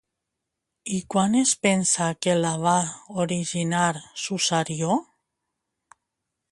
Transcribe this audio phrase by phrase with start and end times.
[0.95, 2.75] I quan es pensa que la va
[3.27, 3.93] originar
[4.25, 5.01] Susarió?